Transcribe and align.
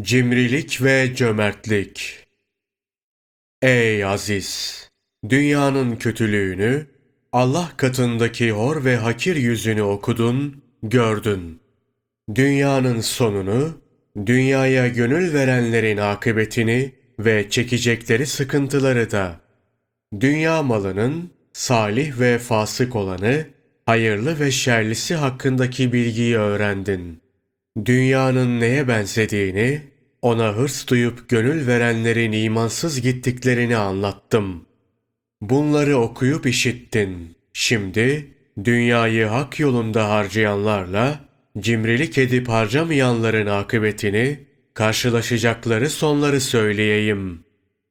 Cimrilik 0.00 0.82
ve 0.82 1.14
cömertlik. 1.14 2.26
Ey 3.62 4.04
aziz! 4.04 4.88
Dünyanın 5.28 5.96
kötülüğünü, 5.96 6.86
Allah 7.32 7.72
katındaki 7.76 8.52
hor 8.52 8.84
ve 8.84 8.96
hakir 8.96 9.36
yüzünü 9.36 9.82
okudun, 9.82 10.62
gördün. 10.82 11.60
Dünyanın 12.34 13.00
sonunu, 13.00 13.80
dünyaya 14.26 14.88
gönül 14.88 15.34
verenlerin 15.34 15.96
akıbetini 15.96 16.94
ve 17.18 17.50
çekecekleri 17.50 18.26
sıkıntıları 18.26 19.10
da. 19.10 19.40
Dünya 20.20 20.62
malının 20.62 21.30
salih 21.52 22.20
ve 22.20 22.38
fasık 22.38 22.96
olanı, 22.96 23.46
hayırlı 23.86 24.40
ve 24.40 24.50
şerlisi 24.50 25.14
hakkındaki 25.14 25.92
bilgiyi 25.92 26.36
öğrendin.'' 26.36 27.27
Dünyanın 27.84 28.60
neye 28.60 28.88
benzediğini, 28.88 29.82
ona 30.22 30.52
hırs 30.52 30.86
duyup 30.88 31.28
gönül 31.28 31.66
verenlerin 31.66 32.32
imansız 32.32 33.00
gittiklerini 33.00 33.76
anlattım. 33.76 34.66
Bunları 35.40 35.96
okuyup 35.96 36.46
işittin. 36.46 37.36
Şimdi 37.52 38.34
dünyayı 38.64 39.26
hak 39.26 39.60
yolunda 39.60 40.08
harcayanlarla 40.10 41.20
cimrilik 41.58 42.18
edip 42.18 42.48
harcamayanların 42.48 43.46
akıbetini, 43.46 44.40
karşılaşacakları 44.74 45.90
sonları 45.90 46.40
söyleyeyim. 46.40 47.44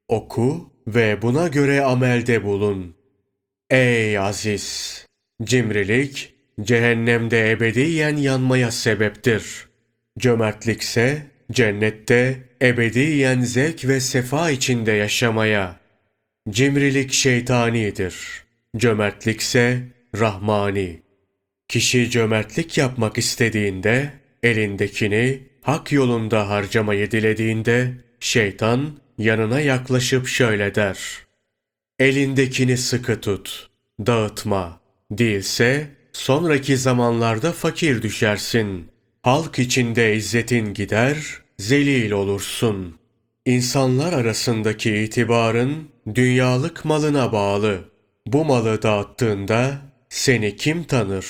Oku 0.08 0.72
ve 0.88 1.22
buna 1.22 1.48
göre 1.48 1.84
amelde 1.84 2.44
bulun. 2.44 2.96
Ey 3.70 4.18
aziz! 4.18 5.06
Cimrilik, 5.44 6.34
cehennemde 6.62 7.52
ebediyen 7.52 8.18
yanmaya 8.18 8.72
sebeptir.'' 8.72 9.67
Cömertlikse 10.18 11.28
cennette 11.52 12.38
ebediyen 12.62 13.42
zevk 13.42 13.88
ve 13.88 14.00
sefa 14.00 14.52
içinde 14.52 14.92
yaşamaya. 14.92 15.80
Cimrilik 16.50 17.14
şeytanidir. 17.14 18.44
Cömertlikse 18.78 19.84
rahmani. 20.20 21.02
Kişi 21.68 22.10
cömertlik 22.10 22.78
yapmak 22.78 23.18
istediğinde 23.18 24.14
elindekini 24.44 25.44
hak 25.62 25.92
yolunda 25.92 26.50
harcamayı 26.50 27.12
dilediğinde 27.12 27.94
şeytan 28.20 29.00
yanına 29.18 29.60
yaklaşıp 29.60 30.28
şöyle 30.28 30.76
der. 30.76 31.00
Elindekini 32.00 32.78
sıkı 32.78 33.22
tut, 33.22 33.70
dağıtma. 34.00 34.80
Değilse 35.12 35.88
sonraki 36.14 36.78
zamanlarda 36.78 37.52
fakir 37.52 38.02
düşersin.'' 38.02 38.97
Halk 39.24 39.60
içinde 39.60 40.16
izzetin 40.16 40.74
gider, 40.74 41.18
zelil 41.60 42.12
olursun. 42.12 43.00
İnsanlar 43.46 44.14
arasındaki 44.14 44.96
itibarın 44.96 45.90
dünyalık 46.16 46.86
malına 46.86 47.32
bağlı. 47.32 47.80
Bu 48.28 48.46
malı 48.46 48.82
dağıttığında 48.82 49.78
seni 50.10 50.56
kim 50.56 50.84
tanır? 50.84 51.26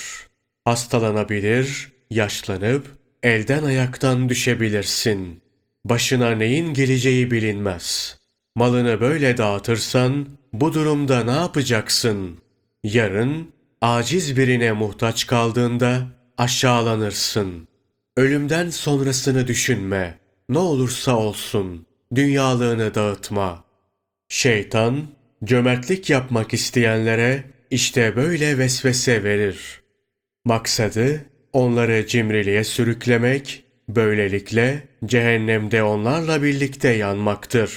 Hastalanabilir, 0.66 1.92
yaşlanıp 2.10 2.88
elden 3.24 3.64
ayaktan 3.64 4.30
düşebilirsin. 4.30 5.42
Başına 5.86 6.32
neyin 6.32 6.74
geleceği 6.74 7.32
bilinmez. 7.32 8.18
Malını 8.56 9.02
böyle 9.02 9.38
dağıtırsan 9.38 10.28
bu 10.54 10.74
durumda 10.74 11.24
ne 11.24 11.32
yapacaksın? 11.32 12.38
Yarın 12.84 13.52
aciz 13.82 14.38
birine 14.38 14.72
muhtaç 14.72 15.28
kaldığında 15.28 16.08
aşağılanırsın.'' 16.38 17.77
Ölümden 18.18 18.70
sonrasını 18.70 19.48
düşünme. 19.48 20.18
Ne 20.50 20.58
olursa 20.58 21.16
olsun. 21.18 21.86
Dünyalığını 22.16 22.96
dağıtma. 22.96 23.64
Şeytan, 24.30 25.08
cömertlik 25.44 26.10
yapmak 26.10 26.54
isteyenlere 26.54 27.44
işte 27.72 28.16
böyle 28.16 28.58
vesvese 28.58 29.24
verir. 29.24 29.82
Maksadı, 30.46 31.26
onları 31.54 32.08
cimriliğe 32.08 32.64
sürüklemek, 32.64 33.64
böylelikle 33.90 34.84
cehennemde 35.06 35.84
onlarla 35.84 36.44
birlikte 36.44 36.90
yanmaktır. 36.90 37.72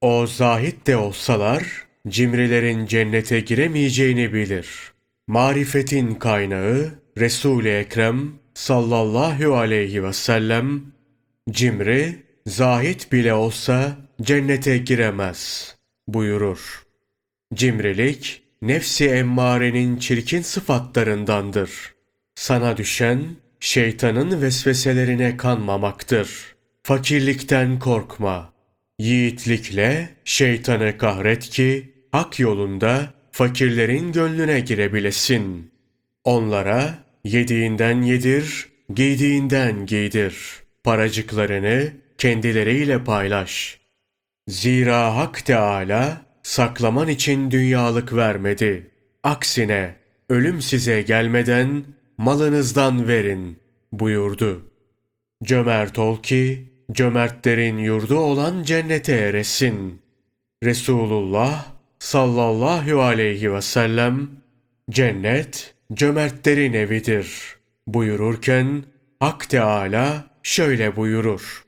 O 0.00 0.26
zahit 0.26 0.86
de 0.86 0.96
olsalar, 0.96 1.86
cimrilerin 2.08 2.86
cennete 2.86 3.40
giremeyeceğini 3.40 4.32
bilir. 4.32 4.68
Marifetin 5.26 6.14
kaynağı, 6.14 6.90
Resul-i 7.18 7.68
Ekrem 7.68 8.43
sallallahu 8.54 9.56
aleyhi 9.56 10.04
ve 10.04 10.12
sellem 10.12 10.82
cimri 11.50 12.22
zahit 12.46 13.12
bile 13.12 13.34
olsa 13.34 13.96
cennete 14.22 14.78
giremez 14.78 15.74
buyurur. 16.08 16.84
Cimrilik 17.54 18.42
nefsi 18.62 19.08
emmarenin 19.08 19.96
çirkin 19.96 20.42
sıfatlarındandır. 20.42 21.94
Sana 22.34 22.76
düşen 22.76 23.20
şeytanın 23.60 24.42
vesveselerine 24.42 25.36
kanmamaktır. 25.36 26.54
Fakirlikten 26.82 27.78
korkma. 27.78 28.52
Yiğitlikle 28.98 30.08
şeytanı 30.24 30.98
kahret 30.98 31.50
ki 31.50 31.94
hak 32.12 32.40
yolunda 32.40 33.14
fakirlerin 33.32 34.12
gönlüne 34.12 34.60
girebilesin. 34.60 35.72
Onlara 36.24 37.03
Yediğinden 37.24 38.02
yedir, 38.02 38.68
giydiğinden 38.94 39.86
giydir. 39.86 40.36
Paracıklarını 40.84 41.92
kendileriyle 42.18 43.04
paylaş. 43.04 43.80
Zira 44.48 45.16
Hak 45.16 45.46
Teâlâ 45.46 46.26
saklaman 46.42 47.08
için 47.08 47.50
dünyalık 47.50 48.14
vermedi. 48.14 48.90
Aksine 49.22 49.96
ölüm 50.28 50.62
size 50.62 51.02
gelmeden 51.02 51.84
malınızdan 52.18 53.08
verin 53.08 53.58
buyurdu. 53.92 54.70
Cömert 55.44 55.98
ol 55.98 56.22
ki 56.22 56.72
cömertlerin 56.92 57.78
yurdu 57.78 58.18
olan 58.18 58.62
cennete 58.62 59.12
eresin. 59.12 60.02
Resulullah 60.64 61.66
sallallahu 61.98 63.02
aleyhi 63.02 63.52
ve 63.52 63.62
sellem 63.62 64.30
cennet 64.90 65.73
cömertlerin 65.92 66.72
evidir 66.72 67.56
buyururken 67.86 68.84
Hak 69.20 69.50
Teala 69.50 70.30
şöyle 70.42 70.96
buyurur. 70.96 71.64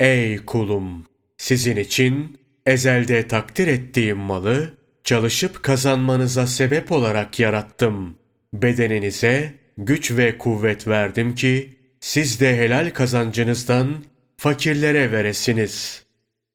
Ey 0.00 0.36
kulum! 0.36 1.06
Sizin 1.36 1.76
için 1.76 2.38
ezelde 2.66 3.28
takdir 3.28 3.66
ettiğim 3.66 4.18
malı 4.18 4.74
çalışıp 5.04 5.62
kazanmanıza 5.62 6.46
sebep 6.46 6.92
olarak 6.92 7.40
yarattım. 7.40 8.18
Bedeninize 8.52 9.54
güç 9.78 10.10
ve 10.12 10.38
kuvvet 10.38 10.88
verdim 10.88 11.34
ki 11.34 11.76
siz 12.00 12.40
de 12.40 12.56
helal 12.56 12.90
kazancınızdan 12.90 14.04
fakirlere 14.36 15.12
veresiniz. 15.12 16.04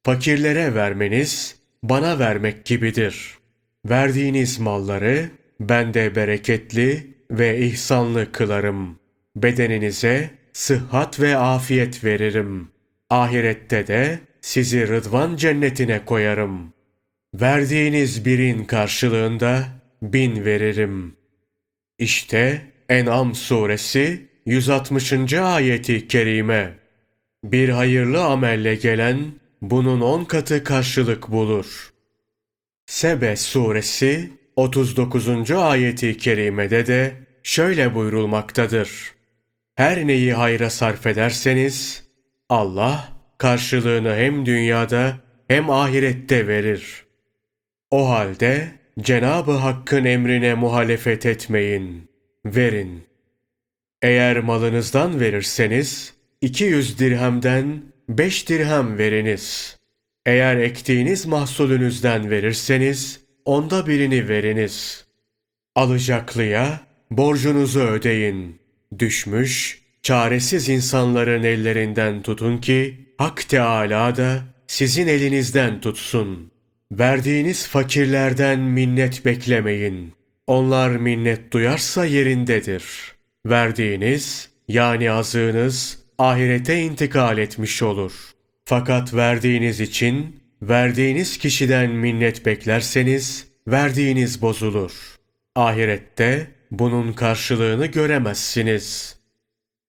Fakirlere 0.03 0.75
vermeniz 0.75 1.55
bana 1.83 2.19
vermek 2.19 2.65
gibidir. 2.65 3.37
Verdiğiniz 3.85 4.59
malları 4.59 5.29
ben 5.59 5.93
de 5.93 6.15
bereketli 6.15 7.07
ve 7.31 7.59
ihsanlı 7.59 8.31
kılarım. 8.31 8.99
Bedeninize 9.35 10.29
sıhhat 10.53 11.19
ve 11.19 11.37
afiyet 11.37 12.03
veririm. 12.03 12.67
Ahirette 13.09 13.87
de 13.87 14.19
sizi 14.41 14.87
rıdvan 14.87 15.35
cennetine 15.35 16.05
koyarım. 16.05 16.73
Verdiğiniz 17.33 18.25
birin 18.25 18.65
karşılığında 18.65 19.65
bin 20.01 20.45
veririm. 20.45 21.15
İşte 21.99 22.61
En'am 22.89 23.35
suresi 23.35 24.27
160. 24.45 25.33
ayeti 25.33 26.07
kerime. 26.07 26.73
Bir 27.43 27.69
hayırlı 27.69 28.23
amelle 28.23 28.75
gelen 28.75 29.19
bunun 29.61 30.01
on 30.01 30.25
katı 30.25 30.63
karşılık 30.63 31.31
bulur. 31.31 31.93
Sebe 32.85 33.35
suresi 33.35 34.29
39. 34.55 35.51
ayeti 35.51 36.17
kerimede 36.17 36.87
de 36.87 37.13
şöyle 37.43 37.95
buyurulmaktadır. 37.95 39.13
Her 39.75 40.07
neyi 40.07 40.33
hayra 40.33 40.69
sarf 40.69 41.07
ederseniz 41.07 42.03
Allah 42.49 43.09
karşılığını 43.37 44.15
hem 44.15 44.45
dünyada 44.45 45.17
hem 45.47 45.69
ahirette 45.69 46.47
verir. 46.47 47.05
O 47.91 48.09
halde 48.09 48.71
Cenabı 48.99 49.51
Hakk'ın 49.51 50.05
emrine 50.05 50.53
muhalefet 50.53 51.25
etmeyin, 51.25 52.09
verin. 52.45 53.03
Eğer 54.01 54.39
malınızdan 54.39 55.19
verirseniz 55.19 56.13
200 56.41 56.99
dirhemden 56.99 57.83
5 58.09 58.49
dirhem 58.49 58.97
veriniz. 58.97 59.77
Eğer 60.25 60.57
ektiğiniz 60.57 61.25
mahsulünüzden 61.25 62.29
verirseniz 62.29 63.22
onda 63.45 63.87
birini 63.87 64.29
veriniz. 64.29 65.05
Alacaklıya 65.75 66.79
borcunuzu 67.11 67.79
ödeyin. 67.79 68.59
Düşmüş, 68.99 69.81
çaresiz 70.03 70.69
insanların 70.69 71.43
ellerinden 71.43 72.21
tutun 72.21 72.57
ki 72.57 72.97
Hak 73.17 73.49
Teâlâ 73.49 74.15
da 74.15 74.41
sizin 74.67 75.07
elinizden 75.07 75.81
tutsun. 75.81 76.51
Verdiğiniz 76.91 77.67
fakirlerden 77.67 78.59
minnet 78.59 79.25
beklemeyin. 79.25 80.13
Onlar 80.47 80.89
minnet 80.89 81.51
duyarsa 81.51 82.05
yerindedir. 82.05 82.83
Verdiğiniz 83.45 84.49
yani 84.67 85.11
azığınız 85.11 85.99
ahirete 86.17 86.81
intikal 86.81 87.37
etmiş 87.37 87.81
olur. 87.81 88.13
Fakat 88.65 89.13
verdiğiniz 89.13 89.81
için 89.81 90.42
verdiğiniz 90.69 91.37
kişiden 91.37 91.91
minnet 91.91 92.45
beklerseniz 92.45 93.47
verdiğiniz 93.67 94.41
bozulur. 94.41 94.91
Ahirette 95.55 96.47
bunun 96.71 97.13
karşılığını 97.13 97.85
göremezsiniz. 97.85 99.17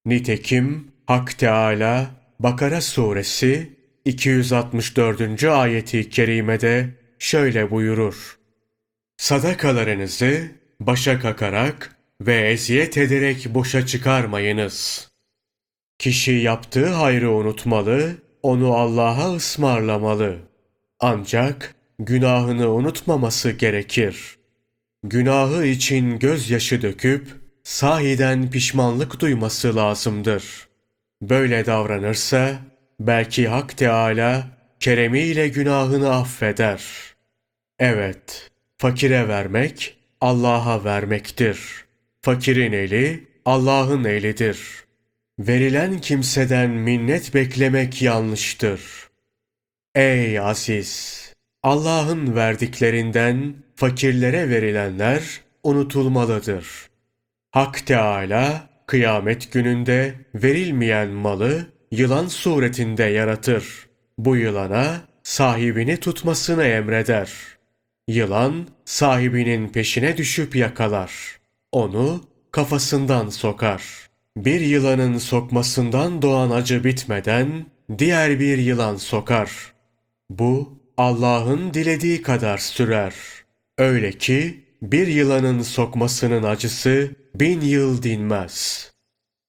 Nitekim 0.07 0.89
Hak 1.07 1.39
Teala 1.39 2.11
Bakara 2.41 2.81
suresi 2.81 3.73
264. 4.05 5.45
ayeti 5.45 6.11
kerimede 6.11 6.89
şöyle 7.19 7.71
buyurur. 7.71 8.39
Sadakalarınızı 9.17 10.51
başa 10.81 11.21
kakarak 11.21 11.97
ve 12.21 12.51
eziyet 12.51 12.99
ederek 12.99 13.47
boşa 13.55 13.87
çıkarmayınız. 13.87 15.09
Kişi 15.99 16.33
yaptığı 16.33 16.89
hayrı 16.89 17.31
unutmalı, 17.31 18.17
onu 18.43 18.75
Allah'a 18.75 19.35
ısmarlamalı. 19.35 20.54
Ancak 21.07 21.75
günahını 21.99 22.71
unutmaması 22.71 23.51
gerekir. 23.51 24.37
Günahı 25.03 25.67
için 25.67 26.19
gözyaşı 26.19 26.83
döküp 26.83 27.27
sahiden 27.63 28.51
pişmanlık 28.51 29.21
duyması 29.21 29.77
lazımdır. 29.77 30.45
Böyle 31.23 31.67
davranırsa 31.67 32.59
belki 33.01 33.49
Hak 33.49 33.77
Teala 33.77 34.47
keremiyle 34.81 35.49
günahını 35.49 36.15
affeder. 36.15 36.83
Evet, 37.79 38.51
fakire 38.79 39.29
vermek 39.29 39.97
Allah'a 40.21 40.85
vermektir. 40.85 41.85
Fakirin 42.23 42.73
eli 42.73 43.25
Allah'ın 43.45 44.05
elidir. 44.05 44.59
Verilen 45.39 45.99
kimseden 45.99 46.71
minnet 46.71 47.35
beklemek 47.35 48.03
yanlıştır. 48.03 48.81
Ey 49.95 50.41
aziz! 50.41 51.33
Allah'ın 51.63 52.35
verdiklerinden 52.35 53.55
fakirlere 53.77 54.51
verilenler 54.51 55.41
unutulmalıdır. 55.63 56.67
Hak 57.51 57.87
Teala 57.87 58.69
kıyamet 58.87 59.53
gününde 59.53 60.15
verilmeyen 60.35 61.09
malı 61.09 61.67
yılan 61.91 62.27
suretinde 62.27 63.03
yaratır. 63.03 63.87
Bu 64.19 64.37
yılana 64.37 65.01
sahibini 65.23 65.97
tutmasını 65.97 66.65
emreder. 66.65 67.31
Yılan 68.09 68.69
sahibinin 68.85 69.69
peşine 69.69 70.17
düşüp 70.17 70.57
yakalar. 70.57 71.13
Onu 71.73 72.25
kafasından 72.53 73.29
sokar. 73.29 73.83
Bir 74.37 74.61
yılanın 74.61 75.19
sokmasından 75.19 76.23
doğan 76.23 76.51
acı 76.51 76.85
bitmeden 76.85 77.67
diğer 77.99 78.41
bir 78.41 78.59
yılan 78.59 78.97
sokar. 78.97 79.74
Bu 80.31 80.79
Allah'ın 80.97 81.75
dilediği 81.75 82.23
kadar 82.23 82.59
sürer. 82.59 83.15
Öyle 83.79 84.13
ki 84.13 84.65
bir 84.83 85.07
yılanın 85.07 85.63
sokmasının 85.63 86.43
acısı 86.43 87.11
bin 87.35 87.61
yıl 87.61 88.03
dinmez. 88.03 88.91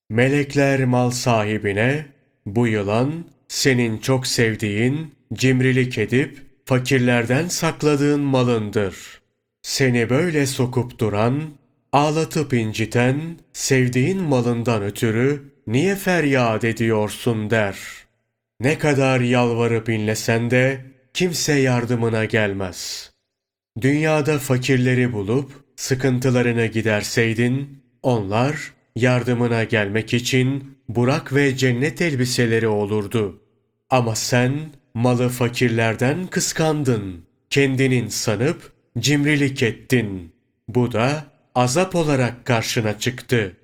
Melekler 0.10 0.86
mal 0.86 1.12
sahibine, 1.12 2.06
bu 2.46 2.68
yılan 2.68 3.26
senin 3.48 3.98
çok 3.98 4.28
sevdiğin, 4.28 5.16
cimrilik 5.34 5.98
edip 5.98 6.42
fakirlerden 6.66 7.48
sakladığın 7.48 8.22
malındır. 8.22 9.22
Seni 9.62 10.10
böyle 10.10 10.46
sokup 10.46 11.00
duran, 11.00 11.44
ağlatıp 11.92 12.54
inciten, 12.54 13.40
sevdiğin 13.54 14.24
malından 14.24 14.84
ötürü 14.84 15.54
niye 15.68 15.96
feryat 15.96 16.64
ediyorsun 16.64 17.50
der. 17.50 18.05
Ne 18.60 18.78
kadar 18.78 19.20
yalvarıp 19.20 19.90
inlesen 19.90 20.52
de 20.52 20.86
kimse 21.14 21.54
yardımına 21.54 22.26
gelmez. 22.26 23.12
Dünyada 23.82 24.40
fakirleri 24.40 25.14
bulup 25.14 25.52
sıkıntılarını 25.76 26.66
giderseydin, 26.66 27.84
onlar 28.04 28.74
yardımına 28.96 29.64
gelmek 29.64 30.14
için 30.14 30.78
burak 30.90 31.34
ve 31.36 31.58
cennet 31.58 32.02
elbiseleri 32.02 32.68
olurdu. 32.68 33.42
Ama 33.90 34.16
sen 34.16 34.54
malı 34.94 35.30
fakirlerden 35.30 36.28
kıskandın. 36.28 37.26
Kendinin 37.50 38.08
sanıp 38.08 38.74
cimrilik 39.00 39.64
ettin. 39.64 40.34
Bu 40.68 40.92
da 40.92 41.26
azap 41.56 41.96
olarak 41.96 42.46
karşına 42.46 43.00
çıktı. 43.00 43.58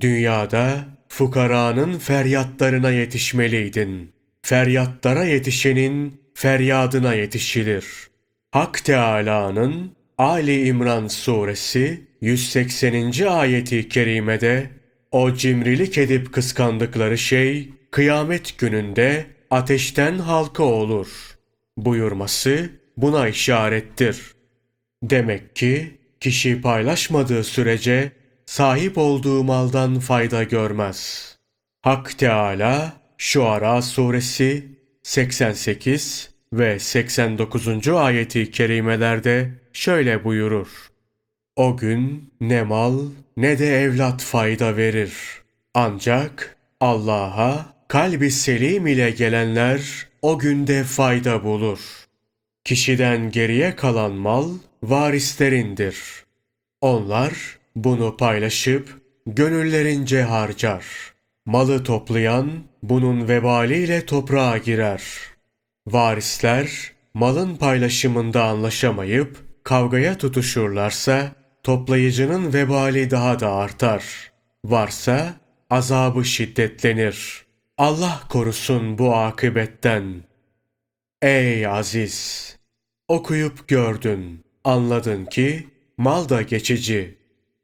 Dünyada 0.00 0.84
fukaranın 1.08 1.98
feryatlarına 1.98 2.90
yetişmeliydin. 2.90 4.13
Feryatlara 4.44 5.24
yetişenin 5.24 6.20
feryadına 6.34 7.14
yetişilir. 7.14 7.86
Hak 8.50 8.84
Teâlâ'nın 8.84 9.92
Ali 10.18 10.66
İmran 10.66 11.08
suresi 11.08 12.08
180. 12.20 13.26
ayeti 13.26 13.88
kerimede 13.88 14.70
o 15.10 15.34
cimrilik 15.34 15.98
edip 15.98 16.32
kıskandıkları 16.32 17.18
şey 17.18 17.70
kıyamet 17.90 18.58
gününde 18.58 19.26
ateşten 19.50 20.18
halka 20.18 20.62
olur 20.62 21.08
buyurması 21.76 22.70
buna 22.96 23.28
işarettir. 23.28 24.34
Demek 25.02 25.56
ki 25.56 25.98
kişi 26.20 26.60
paylaşmadığı 26.60 27.44
sürece 27.44 28.12
sahip 28.46 28.98
olduğu 28.98 29.44
maldan 29.44 30.00
fayda 30.00 30.42
görmez. 30.42 31.30
Hak 31.82 32.18
Teala 32.18 33.03
Şuara 33.26 33.82
suresi 33.82 34.66
88 35.02 36.30
ve 36.52 36.78
89. 36.78 37.88
ayeti 37.88 38.50
kerimelerde 38.50 39.50
şöyle 39.72 40.24
buyurur. 40.24 40.68
O 41.56 41.76
gün 41.76 42.32
ne 42.40 42.62
mal 42.62 43.00
ne 43.36 43.58
de 43.58 43.82
evlat 43.82 44.22
fayda 44.22 44.76
verir. 44.76 45.12
Ancak 45.74 46.56
Allah'a 46.80 47.74
kalbi 47.88 48.30
selim 48.30 48.86
ile 48.86 49.10
gelenler 49.10 50.08
o 50.22 50.38
günde 50.38 50.84
fayda 50.84 51.44
bulur. 51.44 51.80
Kişiden 52.64 53.30
geriye 53.30 53.76
kalan 53.76 54.12
mal 54.12 54.50
varislerindir. 54.82 55.96
Onlar 56.80 57.58
bunu 57.76 58.16
paylaşıp 58.16 58.88
gönüllerince 59.26 60.22
harcar. 60.22 61.13
Malı 61.46 61.84
toplayan 61.84 62.64
bunun 62.82 63.28
vebaliyle 63.28 64.06
toprağa 64.06 64.58
girer. 64.58 65.02
Varisler 65.86 66.92
malın 67.14 67.56
paylaşımında 67.56 68.44
anlaşamayıp 68.44 69.36
kavgaya 69.64 70.18
tutuşurlarsa 70.18 71.32
toplayıcının 71.62 72.52
vebali 72.52 73.10
daha 73.10 73.40
da 73.40 73.52
artar. 73.52 74.32
Varsa 74.64 75.34
azabı 75.70 76.24
şiddetlenir. 76.24 77.44
Allah 77.78 78.20
korusun 78.28 78.98
bu 78.98 79.16
akıbetten. 79.16 80.24
Ey 81.22 81.66
aziz! 81.66 82.56
Okuyup 83.08 83.68
gördün, 83.68 84.44
anladın 84.64 85.24
ki 85.24 85.68
mal 85.98 86.28
da 86.28 86.42
geçici. 86.42 87.18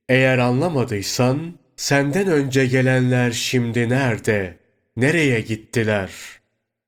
Eğer 0.09 0.39
anlamadıysan 0.39 1.55
senden 1.81 2.27
önce 2.27 2.67
gelenler 2.67 3.33
şimdi 3.33 3.89
nerede? 3.89 4.57
Nereye 4.97 5.41
gittiler? 5.41 6.11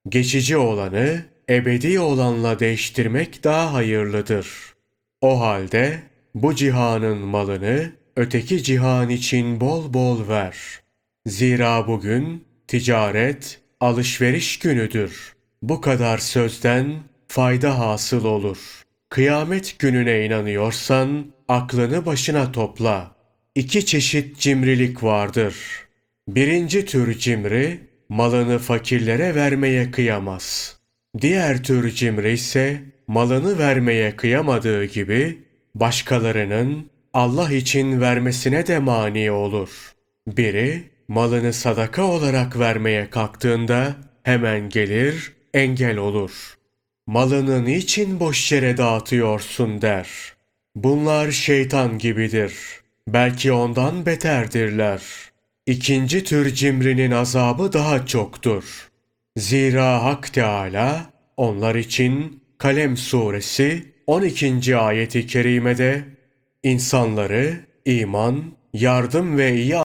Geçici 0.08 0.56
olanı 0.56 1.24
ebedi 1.50 2.00
olanla 2.00 2.60
değiştirmek 2.60 3.44
daha 3.44 3.72
hayırlıdır. 3.72 4.48
O 5.20 5.40
halde 5.40 6.02
bu 6.34 6.54
cihanın 6.54 7.18
malını 7.18 7.92
öteki 8.16 8.62
cihan 8.62 9.08
için 9.08 9.60
bol 9.60 9.94
bol 9.94 10.28
ver. 10.28 10.56
Zira 11.26 11.86
bugün 11.86 12.44
ticaret, 12.68 13.60
alışveriş 13.80 14.58
günüdür. 14.58 15.32
Bu 15.62 15.80
kadar 15.80 16.18
sözden 16.18 16.94
fayda 17.28 17.78
hasıl 17.78 18.24
olur. 18.24 18.82
Kıyamet 19.10 19.78
gününe 19.78 20.24
inanıyorsan 20.24 21.26
aklını 21.48 22.06
başına 22.06 22.52
topla. 22.52 23.21
İki 23.54 23.86
çeşit 23.86 24.38
cimrilik 24.38 25.02
vardır. 25.02 25.54
Birinci 26.28 26.84
tür 26.84 27.18
cimri, 27.18 27.80
malını 28.08 28.58
fakirlere 28.58 29.34
vermeye 29.34 29.90
kıyamaz. 29.90 30.76
Diğer 31.20 31.62
tür 31.62 31.90
cimri 31.90 32.32
ise 32.32 32.82
malını 33.06 33.58
vermeye 33.58 34.16
kıyamadığı 34.16 34.84
gibi 34.84 35.38
başkalarının 35.74 36.90
Allah 37.14 37.52
için 37.52 38.00
vermesine 38.00 38.66
de 38.66 38.78
mani 38.78 39.30
olur. 39.30 39.94
Biri 40.26 40.82
malını 41.08 41.52
sadaka 41.52 42.04
olarak 42.04 42.58
vermeye 42.58 43.10
kalktığında 43.10 43.96
hemen 44.22 44.68
gelir, 44.68 45.32
engel 45.54 45.96
olur. 45.96 46.56
Malını 47.06 47.64
niçin 47.64 48.20
boş 48.20 48.52
yere 48.52 48.76
dağıtıyorsun 48.76 49.82
der. 49.82 50.08
Bunlar 50.74 51.30
şeytan 51.30 51.98
gibidir. 51.98 52.81
Belki 53.08 53.52
ondan 53.52 54.06
beterdirler. 54.06 55.02
İkinci 55.66 56.24
tür 56.24 56.54
cimrinin 56.54 57.10
azabı 57.10 57.72
daha 57.72 58.06
çoktur. 58.06 58.88
Zira 59.36 60.04
Hak 60.04 60.32
Teala 60.32 61.10
onlar 61.36 61.74
için 61.74 62.42
Kalem 62.58 62.96
suresi 62.96 63.92
12. 64.06 64.76
ayeti 64.76 65.26
kerimede 65.26 66.04
insanları 66.62 67.60
iman, 67.84 68.44
yardım 68.72 69.38
ve 69.38 69.54
iyi 69.54 69.78